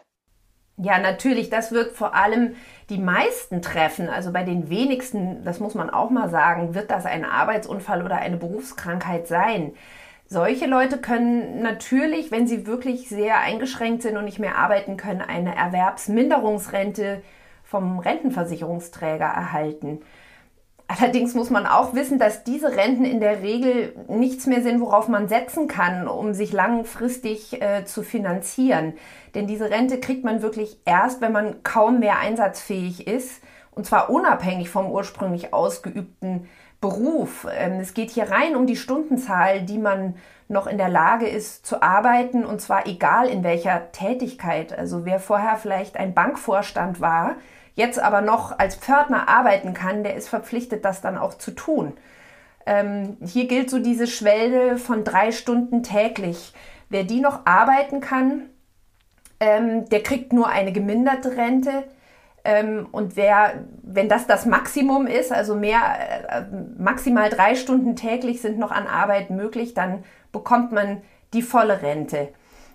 Ja, 0.82 0.98
natürlich, 0.98 1.50
das 1.50 1.74
wird 1.74 1.92
vor 1.92 2.16
allem 2.16 2.56
die 2.90 2.98
meisten 2.98 3.62
treffen. 3.62 4.08
Also 4.08 4.32
bei 4.32 4.44
den 4.44 4.70
wenigsten, 4.70 5.44
das 5.44 5.60
muss 5.60 5.76
man 5.76 5.90
auch 5.90 6.10
mal 6.10 6.30
sagen, 6.30 6.74
wird 6.74 6.90
das 6.90 7.06
ein 7.06 7.26
Arbeitsunfall 7.26 8.04
oder 8.04 8.16
eine 8.16 8.38
Berufskrankheit 8.38 9.28
sein. 9.28 9.74
Solche 10.26 10.68
Leute 10.68 10.98
können 11.00 11.62
natürlich, 11.62 12.32
wenn 12.32 12.48
sie 12.48 12.66
wirklich 12.66 13.10
sehr 13.10 13.40
eingeschränkt 13.40 14.04
sind 14.04 14.16
und 14.16 14.24
nicht 14.24 14.40
mehr 14.40 14.58
arbeiten 14.58 14.96
können, 14.96 15.22
eine 15.22 15.54
Erwerbsminderungsrente 15.56 17.24
vom 17.64 18.00
Rentenversicherungsträger 18.00 19.26
erhalten. 19.26 20.00
Allerdings 20.92 21.36
muss 21.36 21.52
man 21.52 21.68
auch 21.68 21.94
wissen, 21.94 22.18
dass 22.18 22.44
diese 22.44 22.76
Renten 22.76 23.06
in 23.06 23.20
der 23.20 23.44
Regel 23.44 23.94
nichts 24.08 24.48
mehr 24.48 24.64
sind, 24.64 24.82
worauf 24.82 25.08
man 25.08 25.28
setzen 25.28 25.68
kann, 25.68 26.08
um 26.08 26.34
sich 26.34 26.52
langfristig 26.52 27.62
äh, 27.62 27.86
zu 27.86 28.02
finanzieren. 28.02 28.94
Denn 29.36 29.46
diese 29.46 29.70
Rente 29.70 30.00
kriegt 30.00 30.24
man 30.24 30.42
wirklich 30.42 30.80
erst, 30.86 31.22
wenn 31.22 31.32
man 31.32 31.62
kaum 31.62 32.00
mehr 32.00 32.18
einsatzfähig 32.18 33.06
ist, 33.06 33.44
und 33.70 33.86
zwar 33.86 34.10
unabhängig 34.10 34.72
vom 34.72 34.90
ursprünglich 34.90 35.54
ausgeübten 35.54 36.50
Beruf. 36.82 37.46
Ähm, 37.56 37.74
es 37.80 37.94
geht 37.94 38.10
hier 38.10 38.32
rein 38.32 38.56
um 38.56 38.66
die 38.66 38.76
Stundenzahl, 38.76 39.62
die 39.62 39.78
man 39.78 40.16
noch 40.48 40.66
in 40.66 40.80
der 40.80 40.90
Lage 40.90 41.28
ist 41.28 41.68
zu 41.68 41.84
arbeiten, 41.84 42.44
und 42.44 42.62
zwar 42.62 42.88
egal 42.88 43.28
in 43.28 43.44
welcher 43.44 43.92
Tätigkeit. 43.92 44.76
Also 44.76 45.06
wer 45.06 45.20
vorher 45.20 45.58
vielleicht 45.58 45.98
ein 45.98 46.16
Bankvorstand 46.16 47.00
war, 47.00 47.36
jetzt 47.80 47.98
aber 47.98 48.22
noch 48.22 48.60
als 48.60 48.76
Pförtner 48.76 49.28
arbeiten 49.28 49.74
kann, 49.74 50.04
der 50.04 50.16
ist 50.16 50.30
verpflichtet, 50.30 50.86
das 50.86 51.02
dann 51.02 51.18
auch 51.18 51.34
zu 51.34 51.52
tun. 51.52 51.94
Ähm, 52.66 53.18
hier 53.26 53.48
gilt 53.48 53.70
so 53.70 53.80
diese 53.80 54.06
Schwelle 54.06 54.78
von 54.78 55.04
drei 55.04 55.32
Stunden 55.32 55.82
täglich. 55.82 56.54
Wer 56.90 57.04
die 57.04 57.22
noch 57.22 57.46
arbeiten 57.46 58.02
kann, 58.02 58.50
ähm, 59.40 59.88
der 59.90 60.04
kriegt 60.04 60.34
nur 60.34 60.50
eine 60.50 60.72
geminderte 60.72 61.38
Rente. 61.38 61.86
Ähm, 62.44 62.88
und 62.92 63.16
wer, 63.16 63.66
wenn 63.82 64.10
das 64.10 64.28
das 64.28 64.46
Maximum 64.46 65.08
ist, 65.08 65.32
also 65.32 65.56
mehr, 65.56 65.80
äh, 66.28 66.44
maximal 66.78 67.30
drei 67.30 67.56
Stunden 67.56 67.96
täglich 67.96 68.42
sind 68.42 68.60
noch 68.60 68.72
an 68.72 68.88
Arbeit 68.88 69.30
möglich, 69.30 69.74
dann 69.74 70.04
bekommt 70.32 70.72
man 70.72 71.02
die 71.34 71.42
volle 71.42 71.82
Rente. 71.82 72.30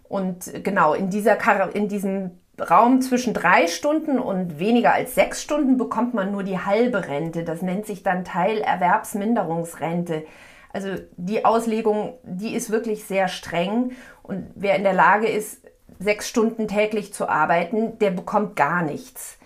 Und 0.08 0.64
genau 0.64 0.94
in, 0.94 1.10
dieser, 1.10 1.38
in 1.74 1.88
diesem 1.88 2.38
Raum 2.60 3.00
zwischen 3.00 3.34
drei 3.34 3.66
Stunden 3.66 4.18
und 4.18 4.58
weniger 4.58 4.94
als 4.94 5.14
sechs 5.14 5.42
Stunden 5.42 5.76
bekommt 5.76 6.14
man 6.14 6.32
nur 6.32 6.44
die 6.44 6.58
halbe 6.58 7.08
Rente. 7.08 7.44
Das 7.44 7.62
nennt 7.62 7.86
sich 7.86 8.02
dann 8.02 8.24
Teilerwerbsminderungsrente. 8.24 10.24
Also 10.72 10.88
die 11.16 11.44
Auslegung, 11.44 12.14
die 12.22 12.54
ist 12.54 12.70
wirklich 12.70 13.04
sehr 13.04 13.28
streng. 13.28 13.92
Und 14.22 14.46
wer 14.54 14.76
in 14.76 14.84
der 14.84 14.92
Lage 14.92 15.28
ist, 15.28 15.62
sechs 15.98 16.28
Stunden 16.28 16.68
täglich 16.68 17.12
zu 17.12 17.28
arbeiten, 17.28 17.98
der 17.98 18.10
bekommt 18.10 18.56
gar 18.56 18.82
nichts. 18.82 19.38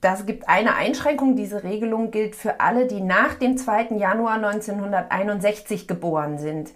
Das 0.00 0.26
gibt 0.26 0.48
eine 0.48 0.74
Einschränkung. 0.74 1.36
Diese 1.36 1.62
Regelung 1.62 2.10
gilt 2.10 2.34
für 2.34 2.60
alle, 2.60 2.86
die 2.86 3.00
nach 3.00 3.34
dem 3.34 3.56
2. 3.56 3.96
Januar 3.96 4.34
1961 4.34 5.86
geboren 5.86 6.38
sind. 6.38 6.70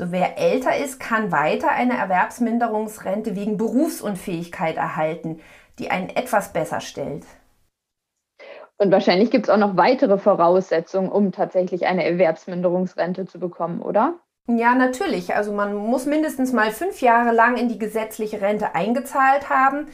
So, 0.00 0.12
wer 0.12 0.38
älter 0.38 0.76
ist, 0.76 1.00
kann 1.00 1.32
weiter 1.32 1.70
eine 1.70 1.98
Erwerbsminderungsrente 1.98 3.34
wegen 3.34 3.56
Berufsunfähigkeit 3.56 4.76
erhalten, 4.76 5.40
die 5.80 5.90
einen 5.90 6.08
etwas 6.08 6.52
besser 6.52 6.80
stellt. 6.80 7.24
Und 8.76 8.92
wahrscheinlich 8.92 9.32
gibt 9.32 9.46
es 9.46 9.50
auch 9.50 9.58
noch 9.58 9.76
weitere 9.76 10.16
Voraussetzungen, 10.16 11.08
um 11.10 11.32
tatsächlich 11.32 11.86
eine 11.86 12.04
Erwerbsminderungsrente 12.04 13.26
zu 13.26 13.40
bekommen, 13.40 13.82
oder? 13.82 14.14
Ja, 14.46 14.76
natürlich. 14.76 15.34
Also 15.34 15.50
man 15.52 15.74
muss 15.74 16.06
mindestens 16.06 16.52
mal 16.52 16.70
fünf 16.70 17.00
Jahre 17.00 17.34
lang 17.34 17.56
in 17.56 17.68
die 17.68 17.78
gesetzliche 17.80 18.40
Rente 18.40 18.76
eingezahlt 18.76 19.50
haben. 19.50 19.88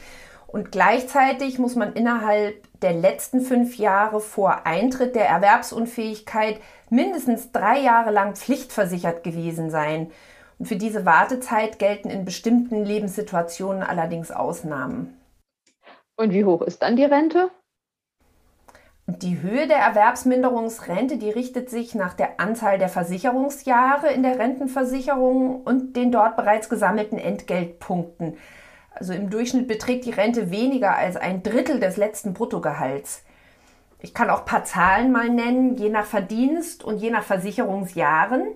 Und 0.47 0.71
gleichzeitig 0.71 1.59
muss 1.59 1.75
man 1.75 1.93
innerhalb 1.93 2.63
der 2.81 2.93
letzten 2.93 3.41
fünf 3.41 3.77
Jahre 3.77 4.19
vor 4.21 4.65
Eintritt 4.65 5.15
der 5.15 5.27
Erwerbsunfähigkeit 5.27 6.59
mindestens 6.89 7.51
drei 7.51 7.79
Jahre 7.79 8.11
lang 8.11 8.35
pflichtversichert 8.35 9.23
gewesen 9.23 9.69
sein. 9.69 10.11
Und 10.57 10.67
für 10.67 10.77
diese 10.77 11.05
Wartezeit 11.05 11.79
gelten 11.79 12.09
in 12.09 12.25
bestimmten 12.25 12.85
Lebenssituationen 12.85 13.83
allerdings 13.83 14.31
Ausnahmen. 14.31 15.19
Und 16.15 16.31
wie 16.31 16.45
hoch 16.45 16.61
ist 16.61 16.81
dann 16.81 16.95
die 16.95 17.03
Rente? 17.03 17.49
Die 19.07 19.41
Höhe 19.41 19.67
der 19.67 19.77
Erwerbsminderungsrente, 19.77 21.17
die 21.17 21.29
richtet 21.29 21.69
sich 21.69 21.93
nach 21.93 22.15
der 22.15 22.39
Anzahl 22.39 22.79
der 22.79 22.89
Versicherungsjahre 22.89 24.11
in 24.11 24.23
der 24.23 24.39
Rentenversicherung 24.39 25.61
und 25.61 25.95
den 25.95 26.11
dort 26.11 26.35
bereits 26.35 26.69
gesammelten 26.69 27.19
Entgeltpunkten. 27.19 28.37
Also 28.95 29.13
im 29.13 29.29
Durchschnitt 29.29 29.67
beträgt 29.67 30.05
die 30.05 30.11
Rente 30.11 30.51
weniger 30.51 30.95
als 30.95 31.17
ein 31.17 31.43
Drittel 31.43 31.79
des 31.79 31.97
letzten 31.97 32.33
Bruttogehalts. 32.33 33.23
Ich 33.99 34.13
kann 34.13 34.29
auch 34.29 34.39
ein 34.39 34.45
paar 34.45 34.63
Zahlen 34.63 35.11
mal 35.11 35.29
nennen. 35.29 35.75
Je 35.75 35.89
nach 35.89 36.05
Verdienst 36.05 36.83
und 36.83 36.97
je 36.97 37.09
nach 37.09 37.23
Versicherungsjahren 37.23 38.55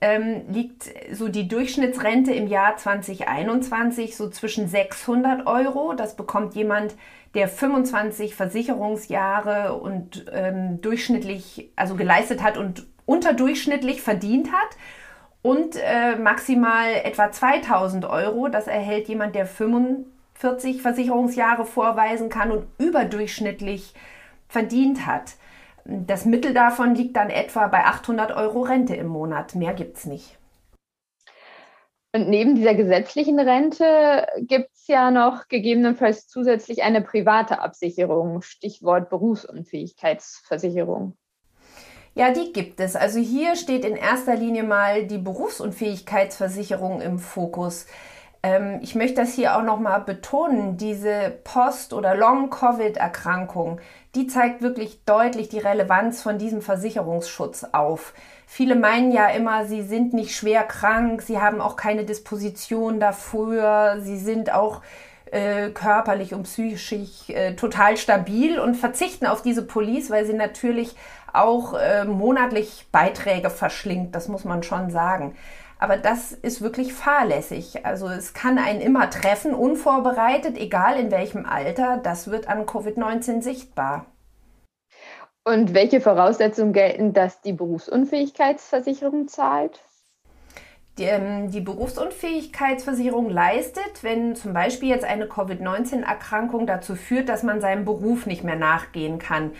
ähm, 0.00 0.42
liegt 0.48 0.84
so 1.12 1.28
die 1.28 1.48
Durchschnittsrente 1.48 2.32
im 2.32 2.46
Jahr 2.48 2.76
2021 2.76 4.16
so 4.16 4.28
zwischen 4.28 4.68
600 4.68 5.46
Euro. 5.46 5.94
Das 5.94 6.16
bekommt 6.16 6.54
jemand, 6.54 6.94
der 7.34 7.48
25 7.48 8.34
Versicherungsjahre 8.34 9.74
und 9.74 10.26
ähm, 10.32 10.80
durchschnittlich, 10.80 11.70
also 11.76 11.94
geleistet 11.94 12.42
hat 12.42 12.56
und 12.56 12.86
unterdurchschnittlich 13.06 14.02
verdient 14.02 14.52
hat 14.52 14.76
und 15.42 15.76
äh, 15.76 16.16
maximal 16.16 16.92
etwa 17.04 17.30
2000 17.30 18.04
Euro. 18.04 18.48
Das 18.48 18.66
erhält 18.66 19.08
jemand, 19.08 19.34
der 19.34 19.46
45 19.46 20.82
Versicherungsjahre 20.82 21.64
vorweisen 21.64 22.28
kann 22.28 22.50
und 22.50 22.66
überdurchschnittlich 22.78 23.94
verdient 24.48 25.06
hat. 25.06 25.34
Das 25.84 26.24
Mittel 26.24 26.54
davon 26.54 26.94
liegt 26.94 27.16
dann 27.16 27.30
etwa 27.30 27.68
bei 27.68 27.84
800 27.84 28.32
Euro 28.32 28.62
Rente 28.62 28.94
im 28.94 29.06
Monat. 29.06 29.54
Mehr 29.54 29.74
gibt 29.74 29.96
es 29.96 30.04
nicht. 30.04 30.38
Und 32.14 32.28
neben 32.28 32.54
dieser 32.54 32.74
gesetzlichen 32.74 33.38
Rente 33.38 34.26
gibt 34.38 34.70
es 34.74 34.86
ja 34.86 35.10
noch 35.10 35.48
gegebenenfalls 35.48 36.26
zusätzlich 36.26 36.82
eine 36.82 37.02
private 37.02 37.60
Absicherung, 37.60 38.40
Stichwort 38.40 39.10
Berufsunfähigkeitsversicherung. 39.10 41.16
Ja, 42.18 42.32
die 42.32 42.52
gibt 42.52 42.80
es. 42.80 42.96
Also 42.96 43.20
hier 43.20 43.54
steht 43.54 43.84
in 43.84 43.94
erster 43.94 44.34
Linie 44.34 44.64
mal 44.64 45.06
die 45.06 45.18
Berufsunfähigkeitsversicherung 45.18 47.00
im 47.00 47.20
Fokus. 47.20 47.86
Ähm, 48.42 48.80
ich 48.82 48.96
möchte 48.96 49.20
das 49.20 49.34
hier 49.34 49.56
auch 49.56 49.62
nochmal 49.62 50.00
betonen, 50.00 50.76
diese 50.76 51.32
Post- 51.44 51.92
oder 51.92 52.16
Long-Covid-Erkrankung, 52.16 53.80
die 54.16 54.26
zeigt 54.26 54.62
wirklich 54.62 55.04
deutlich 55.04 55.48
die 55.48 55.60
Relevanz 55.60 56.20
von 56.20 56.38
diesem 56.38 56.60
Versicherungsschutz 56.60 57.66
auf. 57.70 58.14
Viele 58.48 58.74
meinen 58.74 59.12
ja 59.12 59.28
immer, 59.28 59.66
sie 59.66 59.82
sind 59.82 60.12
nicht 60.12 60.34
schwer 60.34 60.64
krank, 60.64 61.22
sie 61.22 61.38
haben 61.38 61.60
auch 61.60 61.76
keine 61.76 62.04
Disposition 62.04 62.98
dafür, 62.98 63.98
sie 64.00 64.18
sind 64.18 64.52
auch 64.52 64.82
äh, 65.30 65.70
körperlich 65.70 66.34
und 66.34 66.44
psychisch 66.44 67.28
äh, 67.28 67.54
total 67.54 67.96
stabil 67.96 68.58
und 68.58 68.74
verzichten 68.74 69.26
auf 69.26 69.42
diese 69.42 69.62
Police, 69.62 70.10
weil 70.10 70.24
sie 70.24 70.32
natürlich 70.32 70.96
auch 71.32 71.74
äh, 71.74 72.04
monatlich 72.04 72.86
Beiträge 72.92 73.50
verschlingt, 73.50 74.14
das 74.14 74.28
muss 74.28 74.44
man 74.44 74.62
schon 74.62 74.90
sagen. 74.90 75.36
Aber 75.78 75.96
das 75.96 76.32
ist 76.32 76.60
wirklich 76.60 76.92
fahrlässig. 76.92 77.86
Also 77.86 78.08
es 78.08 78.34
kann 78.34 78.58
einen 78.58 78.80
immer 78.80 79.10
treffen, 79.10 79.54
unvorbereitet, 79.54 80.58
egal 80.58 80.98
in 80.98 81.10
welchem 81.10 81.46
Alter. 81.46 81.98
Das 82.02 82.30
wird 82.30 82.48
an 82.48 82.66
Covid-19 82.66 83.42
sichtbar. 83.42 84.06
Und 85.44 85.72
welche 85.72 86.00
Voraussetzungen 86.00 86.72
gelten, 86.72 87.12
dass 87.12 87.40
die 87.40 87.52
Berufsunfähigkeitsversicherung 87.52 89.28
zahlt? 89.28 89.80
Die, 90.98 91.04
ähm, 91.04 91.50
die, 91.50 91.60
Berufsunfähigkeitsversicherung 91.60 93.30
leistet, 93.30 94.02
wenn 94.02 94.34
zum 94.34 94.52
Beispiel 94.52 94.88
jetzt 94.88 95.04
eine 95.04 95.26
Covid-19-Erkrankung 95.26 96.66
dazu 96.66 96.96
führt, 96.96 97.28
dass 97.28 97.44
man 97.44 97.60
seinem 97.60 97.84
Beruf 97.84 98.26
nicht 98.26 98.42
mehr 98.42 98.56
nachgehen 98.56 99.18
kann. 99.18 99.52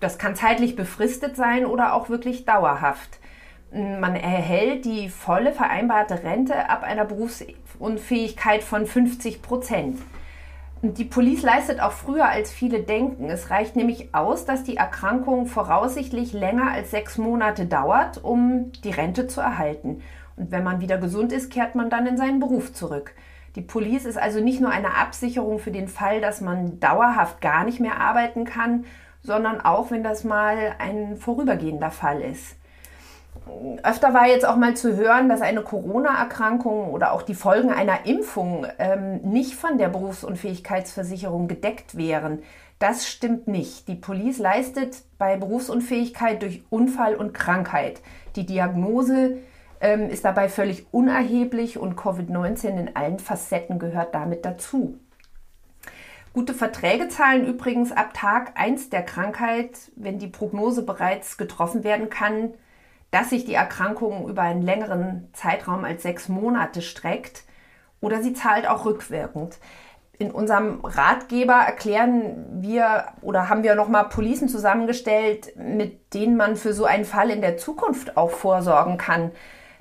Das 0.00 0.18
kann 0.18 0.36
zeitlich 0.36 0.76
befristet 0.76 1.36
sein 1.36 1.66
oder 1.66 1.94
auch 1.94 2.08
wirklich 2.08 2.44
dauerhaft. 2.44 3.18
Man 3.70 4.14
erhält 4.14 4.84
die 4.84 5.08
volle 5.08 5.52
vereinbarte 5.52 6.22
Rente 6.22 6.70
ab 6.70 6.82
einer 6.82 7.04
Berufsunfähigkeit 7.04 8.62
von 8.62 8.86
50 8.86 9.42
Prozent. 9.42 9.98
Die 10.80 11.04
Police 11.04 11.42
leistet 11.42 11.80
auch 11.80 11.90
früher 11.92 12.28
als 12.28 12.52
viele 12.52 12.80
denken. 12.80 13.28
Es 13.28 13.50
reicht 13.50 13.74
nämlich 13.74 14.14
aus, 14.14 14.44
dass 14.44 14.62
die 14.62 14.76
Erkrankung 14.76 15.46
voraussichtlich 15.46 16.32
länger 16.32 16.70
als 16.70 16.92
sechs 16.92 17.18
Monate 17.18 17.66
dauert, 17.66 18.22
um 18.22 18.70
die 18.84 18.90
Rente 18.90 19.26
zu 19.26 19.40
erhalten. 19.40 20.02
Und 20.36 20.52
wenn 20.52 20.62
man 20.62 20.80
wieder 20.80 20.96
gesund 20.98 21.32
ist, 21.32 21.50
kehrt 21.50 21.74
man 21.74 21.90
dann 21.90 22.06
in 22.06 22.16
seinen 22.16 22.38
Beruf 22.38 22.72
zurück. 22.72 23.12
Die 23.56 23.60
Police 23.60 24.04
ist 24.04 24.18
also 24.18 24.40
nicht 24.40 24.60
nur 24.60 24.70
eine 24.70 24.96
Absicherung 24.96 25.58
für 25.58 25.72
den 25.72 25.88
Fall, 25.88 26.20
dass 26.20 26.40
man 26.40 26.78
dauerhaft 26.78 27.40
gar 27.40 27.64
nicht 27.64 27.80
mehr 27.80 28.00
arbeiten 28.00 28.44
kann, 28.44 28.84
sondern 29.22 29.60
auch, 29.60 29.90
wenn 29.90 30.02
das 30.02 30.24
mal 30.24 30.74
ein 30.78 31.16
vorübergehender 31.16 31.90
Fall 31.90 32.20
ist. 32.20 32.56
Öfter 33.82 34.12
war 34.14 34.26
jetzt 34.26 34.46
auch 34.46 34.56
mal 34.56 34.76
zu 34.76 34.96
hören, 34.96 35.28
dass 35.28 35.40
eine 35.40 35.62
Corona-Erkrankung 35.62 36.90
oder 36.90 37.12
auch 37.12 37.22
die 37.22 37.34
Folgen 37.34 37.70
einer 37.70 38.06
Impfung 38.06 38.66
ähm, 38.78 39.20
nicht 39.22 39.54
von 39.54 39.78
der 39.78 39.88
Berufsunfähigkeitsversicherung 39.88 41.48
gedeckt 41.48 41.96
wären. 41.96 42.42
Das 42.78 43.08
stimmt 43.08 43.48
nicht. 43.48 43.88
Die 43.88 43.94
Police 43.94 44.38
leistet 44.38 45.02
bei 45.18 45.36
Berufsunfähigkeit 45.36 46.42
durch 46.42 46.62
Unfall 46.70 47.14
und 47.14 47.32
Krankheit. 47.32 48.00
Die 48.36 48.46
Diagnose 48.46 49.38
ähm, 49.80 50.08
ist 50.10 50.24
dabei 50.24 50.48
völlig 50.48 50.86
unerheblich 50.92 51.78
und 51.78 51.96
Covid-19 51.96 52.78
in 52.78 52.96
allen 52.96 53.18
Facetten 53.18 53.78
gehört 53.78 54.14
damit 54.14 54.44
dazu. 54.44 54.98
Gute 56.38 56.54
Verträge 56.54 57.08
zahlen 57.08 57.44
übrigens 57.48 57.90
ab 57.90 58.14
Tag 58.14 58.52
1 58.54 58.90
der 58.90 59.02
Krankheit, 59.02 59.72
wenn 59.96 60.20
die 60.20 60.28
Prognose 60.28 60.82
bereits 60.82 61.36
getroffen 61.36 61.82
werden 61.82 62.10
kann, 62.10 62.54
dass 63.10 63.30
sich 63.30 63.44
die 63.44 63.54
Erkrankung 63.54 64.28
über 64.28 64.42
einen 64.42 64.62
längeren 64.62 65.30
Zeitraum 65.32 65.84
als 65.84 66.04
sechs 66.04 66.28
Monate 66.28 66.80
streckt 66.80 67.42
oder 68.00 68.22
sie 68.22 68.34
zahlt 68.34 68.68
auch 68.68 68.84
rückwirkend. 68.84 69.58
In 70.16 70.30
unserem 70.30 70.78
Ratgeber 70.84 71.54
erklären 71.54 72.46
wir 72.62 73.06
oder 73.20 73.48
haben 73.48 73.64
wir 73.64 73.74
nochmal 73.74 74.08
Policen 74.08 74.48
zusammengestellt, 74.48 75.56
mit 75.56 76.14
denen 76.14 76.36
man 76.36 76.54
für 76.54 76.72
so 76.72 76.84
einen 76.84 77.04
Fall 77.04 77.30
in 77.30 77.40
der 77.40 77.56
Zukunft 77.56 78.16
auch 78.16 78.30
vorsorgen 78.30 78.96
kann. 78.96 79.32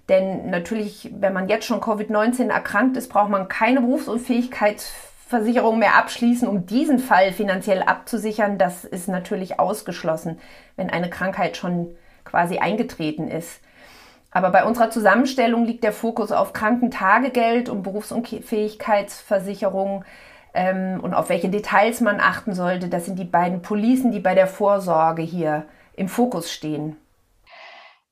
Denn 0.09 0.49
natürlich, 0.49 1.13
wenn 1.19 1.33
man 1.33 1.49
jetzt 1.49 1.67
schon 1.67 1.81
Covid-19 1.81 2.49
erkrankt 2.49 2.97
ist, 2.97 3.09
braucht 3.09 3.29
man 3.29 3.47
keine 3.47 3.83
Berufsunfähigkeitsversicherung 5.27 5.79
mehr 5.79 5.95
abschließen, 5.95 6.47
um 6.47 6.65
diesen 6.65 6.99
Fall 6.99 7.33
finanziell 7.33 7.83
abzusichern. 7.83 8.57
Das 8.57 8.85
ist 8.85 9.07
natürlich 9.07 9.59
ausgeschlossen, 9.59 10.39
wenn 10.75 10.89
eine 10.89 11.09
Krankheit 11.09 11.57
schon 11.57 11.95
quasi 12.23 12.59
eingetreten 12.59 13.27
ist. 13.27 13.59
Aber 14.31 14.51
bei 14.51 14.63
unserer 14.65 14.89
Zusammenstellung 14.89 15.65
liegt 15.65 15.83
der 15.83 15.93
Fokus 15.93 16.31
auf 16.31 16.53
Krankentagegeld 16.53 17.69
und 17.69 17.83
Berufsunfähigkeitsversicherung 17.83 20.03
ähm, 20.53 20.99
und 21.01 21.13
auf 21.13 21.29
welche 21.29 21.49
Details 21.49 22.01
man 22.01 22.19
achten 22.19 22.53
sollte. 22.53 22.89
Das 22.89 23.05
sind 23.05 23.19
die 23.19 23.25
beiden 23.25 23.61
Policen, 23.61 24.11
die 24.11 24.19
bei 24.19 24.35
der 24.35 24.47
Vorsorge 24.47 25.21
hier 25.21 25.63
im 25.93 26.09
Fokus 26.09 26.51
stehen. 26.51 26.97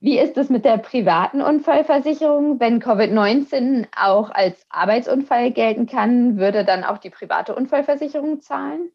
Wie 0.06 0.20
ist 0.20 0.38
es 0.38 0.52
mit 0.52 0.66
der 0.66 0.78
privaten 0.78 1.42
Unfallversicherung? 1.42 2.60
Wenn 2.60 2.80
Covid-19 2.80 3.88
auch 4.00 4.30
als 4.30 4.64
Arbeitsunfall 4.70 5.50
gelten 5.50 5.88
kann, 5.88 6.38
würde 6.38 6.64
dann 6.64 6.84
auch 6.84 7.00
die 7.00 7.10
private 7.10 7.56
Unfallversicherung 7.56 8.40
zahlen? 8.40 8.92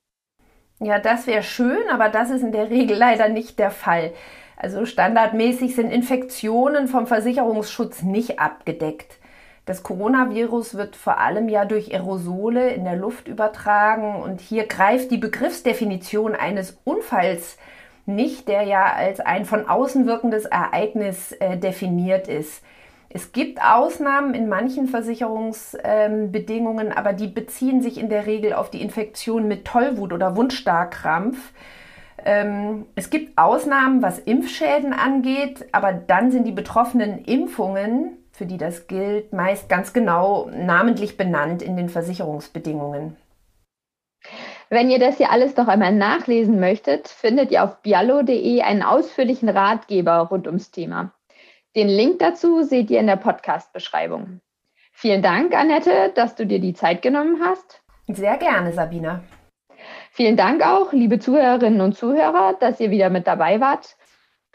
Ja, 0.79 1.01
das 1.01 1.27
wäre 1.27 1.43
schön, 1.43 1.89
aber 1.91 2.11
das 2.11 2.31
ist 2.31 2.43
in 2.43 2.53
der 2.53 2.71
Regel 2.71 2.97
leider 2.97 3.29
nicht 3.29 3.59
der 3.59 3.73
Fall. 3.73 4.13
Also 4.57 4.87
standardmäßig 4.87 5.75
sind 5.75 5.91
Infektionen 5.91 6.87
vom 6.87 7.09
Versicherungsschutz 7.09 8.03
nicht 8.03 8.39
abgedeckt. 8.39 9.19
Das 9.67 9.83
Coronavirus 9.83 10.77
wird 10.77 10.95
vor 10.95 11.19
allem 11.19 11.49
ja 11.49 11.65
durch 11.65 11.93
Aerosole 11.93 12.71
in 12.71 12.85
der 12.85 12.95
Luft 12.95 13.27
übertragen 13.27 14.23
und 14.23 14.41
hier 14.41 14.69
greift 14.69 15.11
die 15.11 15.19
Begriffsdefinition 15.19 16.37
eines 16.37 16.79
Unfalls 16.85 17.59
nicht, 18.07 18.49
der 18.49 18.63
ja 18.63 18.93
als 18.95 19.21
ein 19.21 19.45
von 19.45 19.69
außen 19.69 20.07
wirkendes 20.07 20.45
Ereignis 20.45 21.33
äh, 21.33 21.57
definiert 21.57 22.29
ist. 22.29 22.63
Es 23.13 23.33
gibt 23.33 23.61
Ausnahmen 23.61 24.35
in 24.35 24.49
manchen 24.49 24.87
Versicherungsbedingungen, 24.87 26.87
ähm, 26.87 26.93
aber 26.95 27.13
die 27.13 27.27
beziehen 27.27 27.83
sich 27.83 27.99
in 27.99 28.09
der 28.09 28.27
Regel 28.27 28.53
auf 28.53 28.71
die 28.71 28.83
Infektion 28.83 29.49
mit 29.49 29.65
Tollwut 29.65 30.13
oder 30.13 30.37
Wundstarkrampf. 30.37 31.53
Ähm, 32.25 32.87
es 32.95 33.11
gibt 33.11 33.37
Ausnahmen, 33.37 34.01
was 34.01 34.21
Impfschäden 34.21 34.93
angeht, 34.93 35.67
aber 35.73 35.93
dann 35.93 36.31
sind 36.31 36.47
die 36.47 36.53
betroffenen 36.53 37.25
Impfungen, 37.25 38.17
für 38.31 38.47
die 38.47 38.59
das 38.59 38.87
gilt, 38.87 39.33
meist 39.33 39.69
ganz 39.69 39.93
genau 39.93 40.49
namentlich 40.55 41.17
benannt 41.17 41.63
in 41.63 41.77
den 41.77 41.89
Versicherungsbedingungen. 41.89 43.17
Wenn 44.73 44.89
ihr 44.89 45.01
das 45.01 45.17
hier 45.17 45.33
alles 45.33 45.57
noch 45.57 45.67
einmal 45.67 45.93
nachlesen 45.93 46.61
möchtet, 46.61 47.09
findet 47.09 47.51
ihr 47.51 47.65
auf 47.65 47.83
biallo.de 47.83 48.63
einen 48.63 48.85
ausführlichen 48.85 49.49
Ratgeber 49.49 50.19
rund 50.19 50.47
ums 50.47 50.71
Thema. 50.71 51.13
Den 51.75 51.89
Link 51.89 52.21
dazu 52.21 52.63
seht 52.63 52.89
ihr 52.89 53.01
in 53.01 53.09
der 53.09 53.17
Podcast-Beschreibung. 53.17 54.41
Vielen 54.93 55.23
Dank, 55.23 55.57
Annette, 55.57 56.13
dass 56.15 56.37
du 56.37 56.47
dir 56.47 56.61
die 56.61 56.75
Zeit 56.75 57.03
genommen 57.03 57.43
hast. 57.43 57.83
Sehr 58.07 58.37
gerne, 58.37 58.73
Sabina. 58.73 59.25
Vielen 60.13 60.37
Dank 60.37 60.65
auch, 60.65 60.93
liebe 60.93 61.19
Zuhörerinnen 61.19 61.81
und 61.81 61.97
Zuhörer, 61.97 62.55
dass 62.61 62.79
ihr 62.79 62.93
wieder 62.93 63.11
mit 63.11 63.27
dabei 63.27 63.61
wart. 63.61 63.97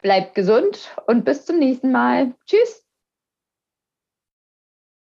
Bleibt 0.01 0.33
gesund 0.33 0.95
und 1.07 1.25
bis 1.25 1.45
zum 1.45 1.59
nächsten 1.59 1.91
Mal. 1.91 2.33
Tschüss. 2.45 2.84